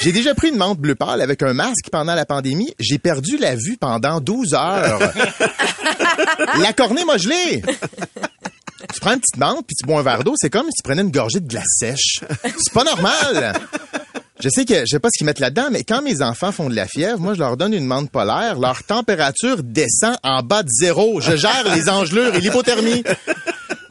J'ai 0.00 0.12
déjà 0.12 0.34
pris 0.34 0.48
une 0.48 0.56
menthe 0.56 0.78
bleu 0.78 0.94
pâle 0.94 1.20
avec 1.20 1.42
un 1.42 1.54
masque 1.54 1.90
pendant 1.90 2.14
la 2.14 2.24
pandémie. 2.24 2.72
J'ai 2.78 2.98
perdu 2.98 3.36
la 3.36 3.56
vue 3.56 3.76
pendant 3.78 4.20
12 4.20 4.54
heures. 4.54 5.00
la 6.60 6.72
cornée 6.72 7.04
m'a 7.04 7.18
gelé. 7.18 7.62
Tu 8.92 9.00
prends 9.00 9.12
une 9.12 9.20
petite 9.20 9.36
menthe 9.36 9.66
puis 9.66 9.76
tu 9.76 9.86
bois 9.86 10.00
un 10.00 10.02
verre 10.02 10.24
d'eau, 10.24 10.34
c'est 10.36 10.50
comme 10.50 10.66
si 10.66 10.76
tu 10.76 10.82
prenais 10.82 11.02
une 11.02 11.10
gorgée 11.10 11.40
de 11.40 11.48
glace 11.48 11.64
sèche. 11.78 12.20
C'est 12.42 12.72
pas 12.72 12.84
normal. 12.84 13.54
Je 14.42 14.48
sais 14.48 14.64
que 14.64 14.80
je 14.80 14.86
sais 14.86 14.98
pas 14.98 15.08
ce 15.14 15.18
qu'ils 15.18 15.26
mettent 15.26 15.38
là-dedans, 15.38 15.68
mais 15.70 15.84
quand 15.84 16.02
mes 16.02 16.20
enfants 16.20 16.50
font 16.50 16.68
de 16.68 16.74
la 16.74 16.88
fièvre, 16.88 17.20
moi 17.20 17.34
je 17.34 17.38
leur 17.38 17.56
donne 17.56 17.72
une 17.72 17.86
menthe 17.86 18.10
polaire, 18.10 18.58
leur 18.58 18.82
température 18.82 19.62
descend 19.62 20.16
en 20.24 20.42
bas 20.42 20.64
de 20.64 20.68
zéro. 20.68 21.20
Je 21.20 21.36
gère 21.36 21.72
les 21.76 21.88
engelures 21.88 22.34
et 22.34 22.40
l'hypothermie. 22.40 23.04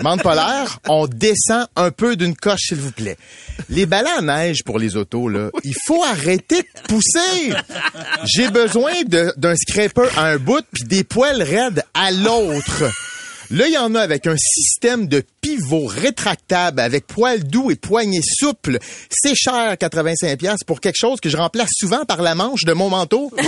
Menthe 0.01 0.23
polaire, 0.23 0.79
on 0.89 1.07
descend 1.07 1.67
un 1.77 1.91
peu 1.91 2.17
d'une 2.17 2.35
coche, 2.35 2.63
s'il 2.67 2.79
vous 2.79 2.91
plaît. 2.91 3.17
Les 3.69 3.85
balais 3.85 4.09
à 4.17 4.21
neige 4.21 4.63
pour 4.65 4.77
les 4.77 4.97
autos, 4.97 5.29
là, 5.29 5.51
il 5.63 5.75
faut 5.85 6.03
arrêter 6.03 6.63
de 6.63 6.87
pousser. 6.87 7.53
J'ai 8.25 8.49
besoin 8.49 8.91
d'un 9.05 9.55
scraper 9.55 10.09
à 10.17 10.25
un 10.25 10.37
bout 10.37 10.65
puis 10.73 10.83
des 10.83 11.05
poils 11.05 11.41
raides 11.41 11.83
à 11.93 12.11
l'autre. 12.11 12.83
Là, 13.51 13.67
il 13.67 13.73
y 13.73 13.77
en 13.77 13.93
a 13.95 13.99
avec 13.99 14.27
un 14.27 14.37
système 14.37 15.07
de 15.07 15.21
pivot 15.41 15.85
rétractable 15.85 16.79
avec 16.79 17.05
poils 17.05 17.43
doux 17.43 17.69
et 17.69 17.75
poignées 17.75 18.21
souples. 18.23 18.79
C'est 19.09 19.35
cher, 19.35 19.77
85 19.77 20.37
pièces 20.39 20.63
pour 20.65 20.79
quelque 20.79 20.95
chose 20.97 21.19
que 21.19 21.29
je 21.29 21.35
remplace 21.35 21.69
souvent 21.73 22.05
par 22.05 22.21
la 22.21 22.33
manche 22.33 22.63
de 22.63 22.71
mon 22.71 22.89
manteau. 22.89 23.29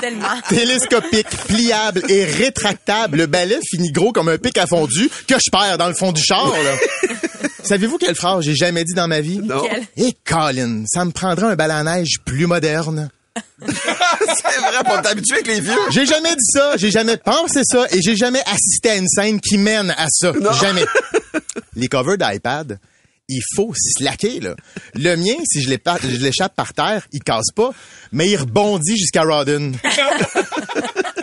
Tellement. 0.00 0.40
Télescopique, 0.48 1.28
pliable 1.48 2.02
et 2.08 2.24
rétractable. 2.24 3.18
Le 3.18 3.26
balai 3.26 3.58
finit 3.70 3.92
gros 3.92 4.12
comme 4.12 4.28
un 4.28 4.38
pic 4.38 4.56
à 4.56 4.66
fondu 4.66 5.10
que 5.26 5.34
je 5.34 5.50
perds 5.50 5.76
dans 5.78 5.88
le 5.88 5.94
fond 5.94 6.12
du 6.12 6.22
char. 6.22 6.50
là. 6.50 7.10
Savez-vous 7.62 7.98
quelle 7.98 8.14
phrase 8.14 8.44
j'ai 8.44 8.54
jamais 8.54 8.84
dit 8.84 8.94
dans 8.94 9.08
ma 9.08 9.20
vie? 9.20 9.38
Non. 9.38 9.64
Et 9.96 10.14
Colin, 10.24 10.84
ça 10.86 11.04
me 11.04 11.10
prendra 11.10 11.48
un 11.48 11.56
balai 11.56 11.74
à 11.74 11.82
neige 11.82 12.20
plus 12.24 12.46
moderne. 12.46 13.10
C'est 13.66 14.60
vrai, 14.60 14.84
pour 14.84 15.02
t'habituer 15.02 15.36
avec 15.36 15.46
les 15.46 15.60
vieux. 15.60 15.78
J'ai 15.90 16.06
jamais 16.06 16.34
dit 16.34 16.50
ça, 16.52 16.76
j'ai 16.76 16.90
jamais 16.90 17.16
pensé 17.16 17.62
ça 17.64 17.86
et 17.90 18.00
j'ai 18.02 18.16
jamais 18.16 18.42
assisté 18.46 18.90
à 18.90 18.96
une 18.96 19.08
scène 19.08 19.40
qui 19.40 19.58
mène 19.58 19.90
à 19.90 20.06
ça. 20.10 20.32
Jamais. 20.60 20.84
Les 21.76 21.88
covers 21.88 22.16
d'iPad, 22.16 22.78
il 23.28 23.42
faut 23.54 23.72
slacker, 23.74 24.40
là. 24.40 24.54
Le 24.94 25.16
mien, 25.16 25.34
si 25.44 25.62
je 25.62 26.22
l'échappe 26.22 26.54
par 26.54 26.72
terre, 26.72 27.06
il 27.12 27.22
casse 27.22 27.50
pas, 27.54 27.70
mais 28.12 28.28
il 28.30 28.36
rebondit 28.36 28.96
jusqu'à 28.96 29.22
Rodden. 29.22 29.76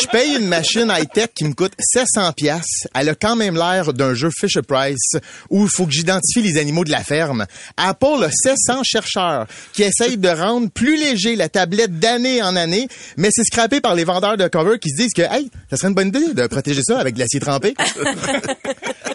Je 0.00 0.06
paye 0.06 0.36
une 0.36 0.46
machine 0.46 0.90
high-tech 0.90 1.28
qui 1.34 1.44
me 1.44 1.52
coûte 1.52 1.74
700 1.78 2.32
pièces. 2.32 2.86
Elle 2.94 3.10
a 3.10 3.14
quand 3.14 3.36
même 3.36 3.54
l'air 3.54 3.92
d'un 3.92 4.14
jeu 4.14 4.30
Fisher 4.34 4.62
Price 4.62 5.16
où 5.50 5.64
il 5.64 5.68
faut 5.68 5.84
que 5.84 5.92
j'identifie 5.92 6.40
les 6.40 6.58
animaux 6.58 6.84
de 6.84 6.90
la 6.90 7.04
ferme. 7.04 7.44
Apple 7.76 8.24
a 8.24 8.30
700 8.30 8.82
chercheurs 8.82 9.46
qui 9.74 9.82
essayent 9.82 10.16
de 10.16 10.28
rendre 10.28 10.70
plus 10.70 10.96
léger 10.96 11.36
la 11.36 11.50
tablette 11.50 11.98
d'année 11.98 12.42
en 12.42 12.56
année, 12.56 12.88
mais 13.18 13.28
c'est 13.30 13.44
scrappé 13.44 13.82
par 13.82 13.94
les 13.94 14.04
vendeurs 14.04 14.38
de 14.38 14.48
cover 14.48 14.78
qui 14.78 14.88
se 14.88 15.02
disent 15.02 15.12
que, 15.12 15.22
hey, 15.22 15.50
ça 15.68 15.76
serait 15.76 15.88
une 15.88 15.94
bonne 15.94 16.08
idée 16.08 16.32
de 16.32 16.46
protéger 16.46 16.82
ça 16.82 16.98
avec 16.98 17.14
de 17.14 17.18
l'acier 17.18 17.40
trempé. 17.40 17.74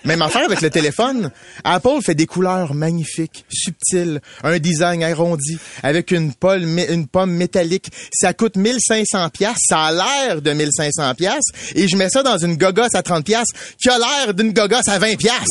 Même 0.06 0.22
affaire 0.22 0.46
avec 0.46 0.62
le 0.62 0.70
téléphone. 0.70 1.32
Apple 1.64 2.00
fait 2.04 2.14
des 2.14 2.28
couleurs 2.28 2.76
magnifiques, 2.76 3.44
subtiles, 3.50 4.22
un 4.44 4.60
design 4.60 5.02
arrondi, 5.02 5.58
avec 5.82 6.12
une 6.12 6.32
pomme, 6.32 6.78
une 6.78 7.08
pomme 7.08 7.32
métallique. 7.32 7.88
Ça 8.14 8.34
coûte 8.34 8.56
1500 8.56 9.30
pièces, 9.30 9.58
ça 9.68 9.86
a 9.86 9.92
l'air 9.92 10.44
de 10.44 10.52
1500 10.52 10.75
pièces, 11.16 11.46
et 11.76 11.88
je 11.88 11.96
mets 11.96 12.10
ça 12.10 12.24
dans 12.24 12.38
une 12.38 12.58
gogosse 12.58 12.96
à 12.96 13.02
30 13.02 13.26
pièces 13.26 13.48
qui 13.82 13.90
a 13.90 13.98
l'air 13.98 14.34
d'une 14.34 14.54
gogosse 14.54 14.88
à 14.88 15.00
20 15.00 15.16
pièces. 15.16 15.34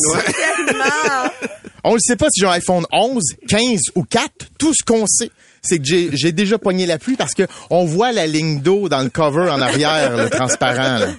On 1.83 1.93
ne 1.93 1.99
sait 1.99 2.15
pas 2.15 2.27
si 2.31 2.41
j'ai 2.41 2.47
un 2.47 2.51
iPhone 2.51 2.85
11, 2.91 3.21
15 3.47 3.79
ou 3.93 4.03
4. 4.03 4.29
Tout 4.57 4.73
ce 4.73 4.83
qu'on 4.83 5.05
sait, 5.05 5.29
c'est 5.61 5.77
que 5.77 5.85
j'ai, 5.85 6.09
j'ai 6.13 6.31
déjà 6.31 6.57
pogné 6.57 6.87
la 6.87 6.97
pluie 6.97 7.15
parce 7.15 7.35
que 7.35 7.43
on 7.69 7.85
voit 7.85 8.11
la 8.11 8.25
ligne 8.25 8.61
d'eau 8.61 8.89
dans 8.89 9.01
le 9.01 9.09
cover 9.09 9.51
en 9.51 9.61
arrière, 9.61 10.17
le 10.17 10.29
transparent. 10.29 10.97
là. 10.97 11.09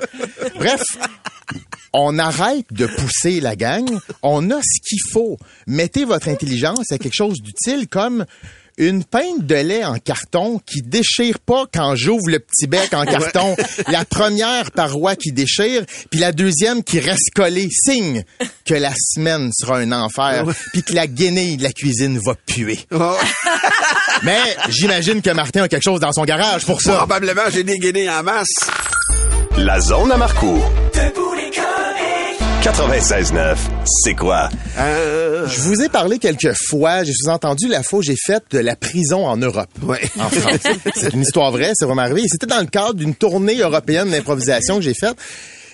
Bref, 0.56 0.82
on 1.92 2.18
arrête 2.18 2.66
de 2.72 2.86
pousser 2.86 3.40
la 3.40 3.54
gang. 3.54 3.88
On 4.22 4.50
a 4.50 4.60
ce 4.60 4.80
qu'il 4.88 4.98
faut. 5.12 5.38
Mettez 5.66 6.04
votre 6.04 6.28
intelligence 6.28 6.90
à 6.90 6.98
quelque 6.98 7.14
chose 7.14 7.40
d'utile 7.40 7.88
comme 7.88 8.26
une 8.78 9.04
pinte 9.04 9.46
de 9.46 9.54
lait 9.54 9.84
en 9.84 9.98
carton 9.98 10.60
qui 10.66 10.82
déchire 10.82 11.38
pas 11.38 11.64
quand 11.72 11.94
j'ouvre 11.96 12.28
le 12.28 12.38
petit 12.38 12.66
bec 12.66 12.92
en 12.92 13.04
carton. 13.06 13.56
La 13.88 14.04
première 14.04 14.70
paroi 14.72 15.16
qui 15.16 15.32
déchire, 15.32 15.84
puis 16.10 16.20
la 16.20 16.32
deuxième 16.32 16.82
qui 16.82 17.00
reste 17.00 17.30
collée. 17.34 17.68
Signe 17.70 18.24
que 18.64 18.74
la 18.74 18.92
semaine 18.96 19.50
sera 19.52 19.78
un 19.78 19.92
enfer, 19.92 20.44
puis 20.72 20.82
que 20.82 20.92
la 20.92 21.06
guenille 21.06 21.56
de 21.56 21.62
la 21.62 21.72
cuisine 21.72 22.18
va 22.24 22.34
puer. 22.34 22.78
Oh, 22.92 23.16
Mais 24.22 24.56
j'imagine 24.68 25.22
que 25.22 25.30
Martin 25.30 25.62
a 25.64 25.68
quelque 25.68 25.82
chose 25.82 26.00
dans 26.00 26.12
son 26.12 26.24
garage 26.24 26.64
pour 26.64 26.80
ça. 26.80 26.96
probablement, 26.96 27.42
j'ai 27.52 27.64
dégainé 27.64 28.08
en 28.08 28.22
masse. 28.22 28.48
La 29.56 29.80
zone 29.80 30.12
à 30.12 30.16
Marcourt. 30.16 30.70
Debout 32.66 32.92
les 32.92 32.98
comiques. 32.98 33.02
96.9. 33.02 33.56
C'est 34.02 34.14
quoi? 34.14 34.48
Euh, 34.78 35.46
Je 35.46 35.60
vous 35.60 35.82
ai 35.82 35.88
parlé 35.88 36.18
quelques 36.18 36.52
fois, 36.68 37.04
j'ai 37.04 37.12
sous-entendu 37.12 37.68
la 37.68 37.82
où 37.92 38.02
j'ai 38.02 38.16
fait 38.16 38.42
de 38.50 38.58
la 38.58 38.74
prison 38.76 39.26
en 39.26 39.36
Europe. 39.36 39.68
ouais. 39.82 40.00
En 40.18 40.28
France. 40.28 40.60
c'est 40.96 41.12
une 41.12 41.22
histoire 41.22 41.52
vraie, 41.52 41.72
c'est 41.74 41.84
vraiment 41.84 42.02
arrivé. 42.02 42.22
C'était 42.28 42.46
dans 42.46 42.60
le 42.60 42.66
cadre 42.66 42.94
d'une 42.94 43.14
tournée 43.14 43.58
européenne 43.58 44.10
d'improvisation 44.10 44.76
que 44.76 44.82
j'ai 44.82 44.94
faite. 44.94 45.14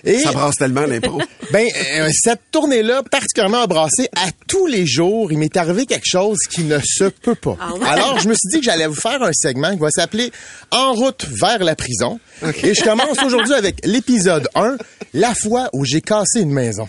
Et 0.05 0.19
Ça 0.19 0.33
brasse 0.33 0.57
tellement 0.57 0.83
l'impro. 0.83 1.21
ben 1.53 1.67
euh, 1.99 2.09
cette 2.13 2.41
tournée-là, 2.51 3.03
particulièrement 3.09 3.63
embrassée 3.63 4.09
à 4.17 4.31
tous 4.49 4.67
les 4.67 4.87
jours, 4.87 5.31
il 5.31 5.39
m'est 5.39 5.57
arrivé 5.57 5.87
quelque 5.87 6.07
chose 6.07 6.39
qui 6.51 6.65
ne 6.65 6.79
se 6.85 7.05
peut 7.05 7.35
pas. 7.35 7.57
Alors 7.87 8.19
je 8.19 8.29
me 8.29 8.35
suis 8.35 8.49
dit 8.53 8.59
que 8.59 8.65
j'allais 8.65 8.87
vous 8.87 8.95
faire 8.95 9.23
un 9.23 9.33
segment 9.33 9.73
qui 9.73 9.79
va 9.79 9.91
s'appeler 9.91 10.33
En 10.71 10.93
route 10.93 11.27
vers 11.41 11.63
la 11.63 11.77
prison. 11.77 12.19
Et 12.63 12.75
je 12.75 12.83
commence 12.83 13.23
aujourd'hui 13.25 13.55
avec 13.55 13.85
l'épisode 13.85 14.49
1, 14.55 14.77
la 15.15 15.35
fois 15.35 15.69
où 15.73 15.85
j'ai 15.85 16.01
cassé 16.01 16.41
une 16.41 16.53
maison. 16.53 16.89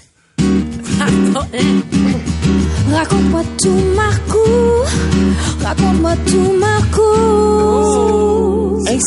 Raconte-moi 2.92 3.44
tout, 3.62 3.82
Marco. 3.96 4.84
Raconte-moi 5.62 6.16
tout, 6.26 6.54
Marco. 6.60 7.04
Hey, 8.88 9.00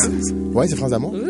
ouais, 0.56 0.66
c'est 0.68 0.76
France 0.76 0.90
d'amour. 0.90 1.14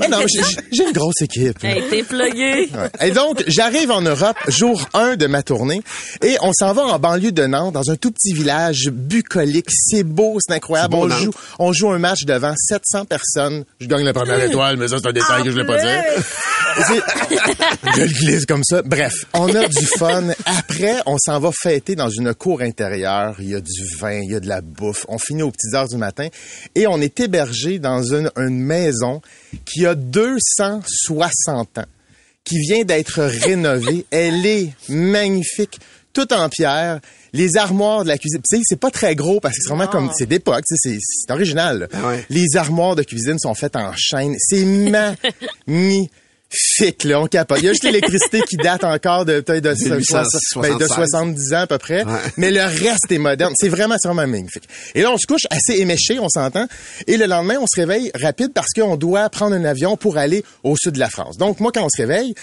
Ah 0.00 0.08
non, 0.08 0.18
j'ai- 0.26 0.84
une 0.84 0.92
grosse 0.92 1.20
équipe. 1.22 1.62
Hey, 1.62 1.82
t'es 1.90 2.02
plugué. 2.02 2.68
Ouais. 2.74 3.06
Et 3.06 3.10
donc, 3.10 3.44
j'arrive 3.46 3.90
en 3.90 4.00
Europe, 4.00 4.36
jour 4.48 4.82
1 4.94 5.16
de 5.16 5.26
ma 5.26 5.42
tournée, 5.42 5.82
et 6.22 6.36
on 6.40 6.52
s'en 6.52 6.72
va 6.72 6.82
en 6.82 6.98
banlieue 6.98 7.30
de 7.32 7.46
Nantes, 7.46 7.74
dans 7.74 7.90
un 7.90 7.96
tout 7.96 8.10
petit 8.10 8.32
village 8.32 8.88
bucolique. 8.90 9.66
C'est 9.70 10.02
beau, 10.02 10.38
c'est 10.40 10.54
incroyable. 10.54 10.92
Beau, 10.94 11.04
on, 11.06 11.08
joue, 11.10 11.30
on 11.58 11.72
joue 11.72 11.90
un 11.90 11.98
match 11.98 12.24
devant 12.24 12.54
700 12.56 13.04
personnes. 13.04 13.64
Je 13.80 13.86
gagne 13.86 14.04
la 14.04 14.12
première 14.14 14.42
étoile, 14.42 14.76
mais 14.78 14.88
ça, 14.88 14.96
c'est 15.00 15.08
un 15.08 15.12
détail 15.12 15.42
que 15.44 15.50
je 15.50 15.52
voulais 15.52 15.66
pas 15.66 15.78
dire. 15.78 16.02
C'est- 16.88 17.36
je 17.96 18.00
le 18.00 18.06
glisse 18.08 18.46
comme 18.46 18.64
ça. 18.64 18.82
Bref, 18.82 19.12
on 19.34 19.54
a 19.54 19.68
du 19.68 19.86
fun. 19.98 20.24
Après, 20.46 20.96
on 21.06 21.16
s'en 21.18 21.38
va 21.38 21.50
fêter 21.52 21.94
dans 21.94 22.08
une 22.10 22.34
cour 22.34 22.62
intérieure. 22.62 23.36
Il 23.40 23.50
y 23.50 23.54
a 23.54 23.60
du 23.60 23.96
vin, 23.98 24.20
il 24.22 24.30
y 24.30 24.34
a 24.34 24.40
de 24.40 24.48
la 24.48 24.60
bouffe. 24.62 25.04
On 25.08 25.18
finit 25.18 25.42
aux 25.42 25.50
petites 25.50 25.74
heures 25.74 25.88
du 25.88 25.96
matin 25.96 26.28
et 26.74 26.86
on 26.86 27.00
est 27.00 27.18
hébergé 27.20 27.78
dans 27.78 28.02
une, 28.02 28.30
une 28.36 28.58
maison 28.72 29.20
qui 29.64 29.86
a 29.86 29.94
260 29.94 31.78
ans, 31.78 31.84
qui 32.44 32.58
vient 32.58 32.84
d'être 32.84 33.22
rénovée. 33.22 34.06
Elle 34.10 34.44
est 34.46 34.72
magnifique, 34.88 35.78
toute 36.12 36.32
en 36.32 36.48
pierre. 36.48 37.00
Les 37.34 37.56
armoires 37.56 38.02
de 38.02 38.08
la 38.08 38.18
cuisine, 38.18 38.40
tu 38.46 38.56
sais, 38.56 38.62
c'est 38.64 38.78
pas 38.78 38.90
très 38.90 39.14
gros 39.14 39.40
parce 39.40 39.56
que 39.56 39.62
c'est 39.62 39.70
vraiment 39.70 39.90
comme, 39.90 40.10
c'est 40.14 40.26
d'époque, 40.26 40.64
c'est 40.66 40.98
original. 41.30 41.88
Ah 41.92 42.08
ouais. 42.08 42.26
Les 42.28 42.56
armoires 42.56 42.94
de 42.94 43.02
cuisine 43.02 43.38
sont 43.38 43.54
faites 43.54 43.76
en 43.76 43.92
chaîne. 43.96 44.34
C'est 44.38 44.64
magnifique, 45.66 46.10
là. 47.04 47.20
On 47.20 47.26
capote. 47.26 47.58
Il 47.60 47.64
y 47.64 47.68
a 47.68 47.72
juste 47.72 47.84
l'électricité 47.84 48.40
qui 48.48 48.56
date 48.56 48.84
encore 48.84 49.24
de, 49.24 49.40
peut-être 49.40 49.64
de, 49.64 49.74
1876. 49.74 50.62
ben, 50.62 50.78
de 50.78 50.86
70 50.86 51.54
ans 51.54 51.60
à 51.60 51.66
peu 51.66 51.78
près. 51.78 52.04
Ouais. 52.04 52.18
Mais 52.36 52.50
le 52.50 52.62
reste 52.62 53.10
est 53.10 53.18
moderne. 53.18 53.52
C'est 53.56 53.68
vraiment, 53.68 53.96
vraiment 54.02 54.26
magnifique. 54.26 54.68
Et 54.94 55.02
là, 55.02 55.10
on 55.10 55.18
se 55.18 55.26
couche 55.26 55.46
assez 55.50 55.80
éméché, 55.80 56.18
on 56.18 56.28
s'entend. 56.28 56.66
Et 57.06 57.16
le 57.16 57.26
lendemain, 57.26 57.56
on 57.60 57.66
se 57.66 57.80
réveille 57.80 58.10
rapide 58.20 58.52
parce 58.52 58.68
qu'on 58.74 58.96
doit 58.96 59.28
prendre 59.30 59.54
un 59.54 59.64
avion 59.64 59.96
pour 59.96 60.16
aller 60.16 60.44
au 60.62 60.76
sud 60.76 60.92
de 60.92 60.98
la 60.98 61.10
France. 61.10 61.36
Donc, 61.38 61.60
moi, 61.60 61.72
quand 61.72 61.84
on 61.84 61.90
se 61.90 62.00
réveille, 62.00 62.34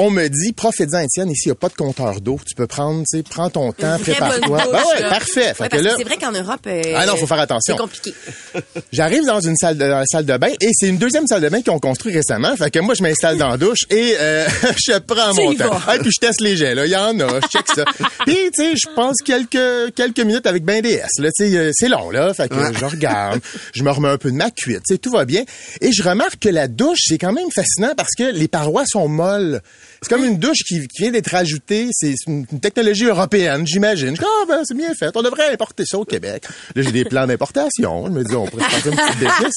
on 0.00 0.10
me 0.10 0.28
dit, 0.28 0.52
profite-en, 0.52 1.00
Étienne, 1.00 1.28
ici, 1.28 1.46
il 1.46 1.48
n'y 1.48 1.52
a 1.52 1.54
pas 1.56 1.68
de 1.68 1.74
compteur 1.74 2.20
d'eau. 2.20 2.38
Tu 2.46 2.54
peux 2.54 2.68
prendre, 2.68 3.00
tu 3.00 3.16
sais, 3.18 3.24
prends 3.24 3.50
ton 3.50 3.72
temps, 3.72 3.98
prépare-toi. 3.98 4.62
Ben 4.70 4.78
ouais, 4.78 5.08
parfait. 5.08 5.54
Fait 5.54 5.64
Ouais, 5.64 5.68
parce 5.68 5.82
là, 5.82 5.94
c'est 5.98 6.04
vrai 6.04 6.16
qu'en 6.16 6.30
Europe, 6.30 6.60
euh, 6.68 6.82
Ah 6.94 7.04
non, 7.04 7.16
faut 7.16 7.26
faire 7.26 7.40
attention. 7.40 7.74
C'est 7.74 7.82
compliqué. 7.82 8.14
J'arrive 8.92 9.24
dans 9.24 9.40
une 9.40 9.56
salle 9.56 9.76
de, 9.76 9.88
dans 9.88 9.98
la 9.98 10.06
salle 10.06 10.24
de 10.24 10.36
bain 10.36 10.52
et 10.60 10.68
c'est 10.72 10.86
une 10.86 10.98
deuxième 10.98 11.26
salle 11.26 11.42
de 11.42 11.48
bain 11.48 11.62
qu'ils 11.62 11.72
ont 11.72 11.80
construit 11.80 12.14
récemment. 12.14 12.54
Fait 12.54 12.70
que 12.70 12.78
moi, 12.78 12.94
je 12.94 13.02
m'installe 13.02 13.38
dans 13.38 13.48
la 13.48 13.56
douche 13.56 13.80
et 13.90 14.14
euh, 14.20 14.46
je 14.86 14.98
prends 14.98 15.34
Tu 15.34 15.42
mon 15.42 15.54
temps. 15.54 15.76
Ah, 15.88 15.96
puis 16.00 16.12
je 16.14 16.20
teste 16.20 16.42
les 16.42 16.56
jets. 16.56 16.76
Là, 16.76 16.86
il 16.86 16.92
y 16.92 16.96
en 16.96 17.18
a, 17.18 17.40
je 17.40 17.48
check 17.48 17.66
ça. 17.74 17.84
Puis 18.24 18.36
tu 18.54 18.62
sais, 18.62 18.74
je 18.76 18.94
pense 18.94 19.16
quelques 19.24 19.94
quelques 19.96 20.20
minutes 20.20 20.46
avec 20.46 20.64
ben 20.64 20.80
DS. 20.80 21.08
Là, 21.18 21.30
tu 21.36 21.50
sais, 21.50 21.56
euh, 21.56 21.70
c'est 21.74 21.88
long 21.88 22.10
là. 22.10 22.32
Fait 22.34 22.48
que 22.48 22.54
je 22.54 22.84
regarde, 22.84 23.40
je 23.74 23.82
me 23.82 23.90
remets 23.90 24.08
un 24.08 24.18
peu 24.18 24.30
de 24.30 24.36
ma 24.36 24.52
cuite. 24.52 24.82
Tu 24.86 24.94
sais, 24.94 24.98
tout 24.98 25.10
va 25.10 25.24
bien. 25.24 25.42
Et 25.80 25.90
je 25.92 26.02
remarque 26.04 26.38
que 26.38 26.48
la 26.48 26.68
douche, 26.68 27.00
c'est 27.08 27.18
quand 27.18 27.32
même 27.32 27.50
fascinant 27.52 27.94
parce 27.96 28.14
que 28.16 28.30
les 28.30 28.46
parois 28.46 28.84
sont 28.86 29.08
molles. 29.08 29.60
C'est 30.02 30.08
comme 30.08 30.24
une 30.24 30.38
douche 30.38 30.58
qui, 30.66 30.86
vient 30.98 31.10
d'être 31.10 31.34
ajoutée. 31.34 31.88
C'est 31.92 32.14
une 32.26 32.46
technologie 32.60 33.06
européenne, 33.06 33.66
j'imagine. 33.66 34.16
Ah, 34.20 34.44
ben, 34.48 34.62
c'est 34.64 34.76
bien 34.76 34.94
fait. 34.94 35.10
On 35.16 35.22
devrait 35.22 35.52
importer 35.52 35.84
ça 35.86 35.98
au 35.98 36.04
Québec. 36.04 36.44
Là, 36.74 36.82
j'ai 36.82 36.92
des 36.92 37.04
plans 37.04 37.26
d'importation. 37.26 38.06
Je 38.06 38.10
me 38.10 38.24
dis, 38.24 38.34
on 38.34 38.46
pourrait 38.46 38.64
se 38.64 38.76
passer 38.76 38.88
une 38.90 38.96
petite. 38.96 39.52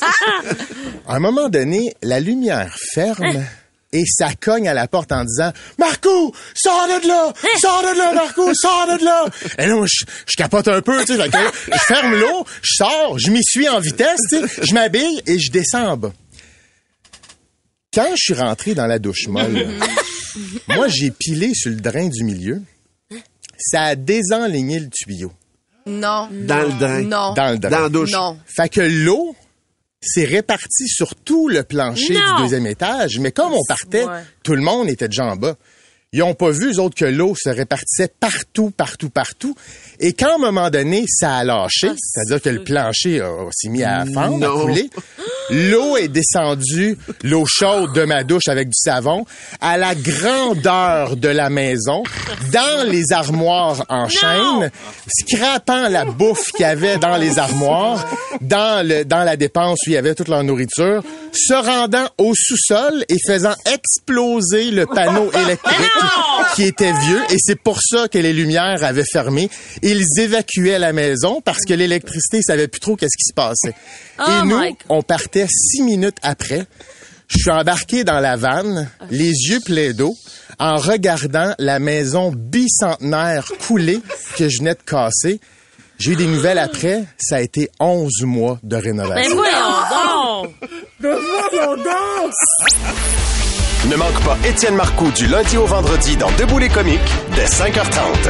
À 1.07 1.15
un 1.15 1.19
moment 1.19 1.49
donné, 1.49 1.93
la 2.01 2.19
lumière 2.19 2.75
ferme. 2.93 3.45
Et 3.93 4.03
ça 4.07 4.29
cogne 4.39 4.69
à 4.69 4.73
la 4.73 4.87
porte 4.87 5.11
en 5.11 5.25
disant 5.25 5.51
Marco, 5.77 6.33
sors 6.55 6.87
de 6.87 7.07
là! 7.07 7.33
Sors 7.59 7.81
de 7.81 7.97
là, 7.97 8.13
Marco, 8.13 8.49
sors 8.53 8.87
de 8.87 9.03
là! 9.03 9.25
Et 9.57 9.65
là, 9.65 9.83
je, 9.85 10.05
je 10.27 10.35
capote 10.37 10.69
un 10.69 10.81
peu, 10.81 11.03
tu 11.03 11.17
sais. 11.17 11.29
Je 11.67 11.93
ferme 11.93 12.15
l'eau, 12.15 12.45
je 12.61 12.75
sors, 12.75 13.19
je 13.19 13.29
m'y 13.31 13.43
suis 13.43 13.67
en 13.67 13.81
vitesse, 13.81 14.21
tu 14.29 14.39
sais. 14.39 14.61
Je 14.61 14.73
m'habille 14.73 15.21
et 15.27 15.37
je 15.39 15.51
descends 15.51 15.89
en 15.89 15.97
bas. 15.97 16.13
Quand 17.93 18.07
je 18.11 18.23
suis 18.23 18.33
rentré 18.33 18.73
dans 18.73 18.87
la 18.87 18.99
douche 18.99 19.27
molle, 19.27 19.67
moi, 20.69 20.87
j'ai 20.87 21.11
pilé 21.11 21.53
sur 21.53 21.69
le 21.71 21.77
drain 21.77 22.07
du 22.07 22.23
milieu. 22.23 22.61
Ça 23.57 23.83
a 23.83 23.95
désenligné 23.95 24.79
le 24.79 24.89
tuyau 24.89 25.31
Non. 25.85 26.27
Dans 26.31 26.61
le 26.63 26.79
drain. 26.79 27.01
Non. 27.03 27.33
dans 27.33 27.51
le 27.51 27.57
drain. 27.59 27.69
Dans 27.71 27.79
la 27.83 27.89
douche. 27.89 28.11
Non. 28.11 28.37
Fait 28.47 28.69
que 28.69 28.81
l'eau 28.81 29.35
s'est 30.01 30.25
répartie 30.25 30.87
sur 30.87 31.13
tout 31.15 31.47
le 31.47 31.61
plancher 31.63 32.13
Non. 32.15 32.37
du 32.37 32.43
deuxième 32.43 32.65
étage. 32.65 33.19
Mais 33.19 33.31
comme 33.31 33.53
on 33.53 33.63
partait, 33.67 34.05
Ouais. 34.05 34.23
tout 34.43 34.55
le 34.55 34.61
monde 34.61 34.89
était 34.89 35.07
déjà 35.07 35.25
en 35.25 35.35
bas. 35.35 35.55
Ils 36.13 36.23
ont 36.23 36.33
pas 36.33 36.49
vu, 36.51 36.73
eux 36.73 36.79
autres, 36.81 36.95
que 36.97 37.05
l'eau 37.05 37.35
se 37.41 37.47
répartissait 37.47 38.09
partout, 38.19 38.69
partout, 38.75 39.09
partout. 39.09 39.55
Et 40.01 40.11
quand, 40.11 40.27
à 40.31 40.35
un 40.35 40.39
moment 40.39 40.69
donné, 40.69 41.05
ça 41.07 41.37
a 41.37 41.43
lâché, 41.45 41.87
Ah, 41.89 41.95
c'est-à-dire 41.97 42.41
que 42.41 42.49
le 42.49 42.63
plancher 42.65 43.21
a- 43.21 43.29
s'est 43.53 43.69
mis 43.69 43.81
à 43.81 44.03
fendre, 44.13 44.45
à 44.45 44.61
couler, 44.61 44.89
L'eau 45.53 45.95
est 45.97 46.07
descendue, 46.09 46.97
l'eau 47.23 47.45
chaude 47.45 47.93
de 47.93 48.03
ma 48.03 48.23
douche 48.25 48.47
avec 48.47 48.67
du 48.67 48.73
savon, 48.77 49.25
à 49.61 49.77
la 49.77 49.95
grandeur 49.95 51.15
de 51.17 51.27
la 51.29 51.49
maison, 51.49 52.03
dans 52.53 52.89
les 52.89 53.11
armoires 53.11 53.85
en 53.89 54.07
chaîne, 54.09 54.69
scrapant 55.07 55.87
la 55.89 56.03
bouffe 56.05 56.51
qu'il 56.51 56.61
y 56.61 56.69
avait 56.69 56.97
dans 56.97 57.17
les 57.17 57.37
armoires, 57.39 58.05
dans 58.41 58.85
le 58.87 59.03
dans 59.03 59.23
la 59.25 59.35
dépense 59.35 59.79
où 59.85 59.89
il 59.89 59.93
y 59.93 59.97
avait 59.97 60.15
toute 60.15 60.29
leur 60.29 60.43
nourriture, 60.43 61.03
se 61.33 61.53
rendant 61.53 62.07
au 62.17 62.33
sous-sol 62.33 63.03
et 63.09 63.17
faisant 63.27 63.55
exploser 63.73 64.71
le 64.71 64.85
panneau 64.85 65.31
électrique 65.33 65.75
qui 66.55 66.63
était 66.63 66.93
vieux 66.93 67.21
et 67.29 67.37
c'est 67.39 67.55
pour 67.55 67.79
ça 67.81 68.07
que 68.07 68.17
les 68.17 68.33
lumières 68.33 68.83
avaient 68.83 69.05
fermé. 69.05 69.49
Ils 69.81 70.05
évacuaient 70.19 70.79
la 70.79 70.93
maison 70.93 71.41
parce 71.41 71.65
que 71.67 71.73
l'électricité 71.73 72.37
ils 72.37 72.43
savaient 72.43 72.67
plus 72.67 72.79
trop 72.79 72.95
qu'est-ce 72.95 73.17
qui 73.17 73.25
se 73.29 73.33
passait. 73.33 73.73
Oh 74.19 74.23
et 74.27 74.45
nous, 74.45 74.59
God. 74.59 74.73
on 74.89 75.01
partait 75.01 75.47
six 75.47 75.81
minutes 75.81 76.17
après. 76.21 76.65
Je 77.27 77.37
suis 77.37 77.51
embarqué 77.51 78.03
dans 78.03 78.19
la 78.19 78.35
vanne, 78.35 78.89
les 79.09 79.29
yeux 79.29 79.61
pleins 79.61 79.93
d'eau, 79.93 80.15
en 80.59 80.75
regardant 80.75 81.53
la 81.59 81.79
maison 81.79 82.33
bicentenaire 82.35 83.49
coulée 83.65 84.01
que 84.37 84.49
je 84.49 84.57
venais 84.57 84.75
de 84.75 84.81
casser. 84.85 85.39
J'ai 85.97 86.11
eu 86.11 86.15
des 86.15 86.27
nouvelles 86.27 86.59
après. 86.59 87.03
Ça 87.17 87.37
a 87.37 87.41
été 87.41 87.69
11 87.79 88.23
mois 88.23 88.59
de 88.63 88.75
rénovation. 88.75 89.35
voyons 89.35 90.43
donc! 91.77 92.31
Ne 93.89 93.95
manque 93.95 94.19
pas 94.23 94.37
Étienne 94.47 94.75
Marcoux 94.75 95.11
du 95.11 95.25
lundi 95.25 95.57
au 95.57 95.65
vendredi 95.65 96.15
dans 96.15 96.29
Debout 96.31 96.59
les 96.59 96.69
comiques 96.69 96.99
dès 97.35 97.45
5h30. 97.45 98.29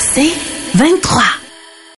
C'est 0.00 0.32
23. 0.74 1.41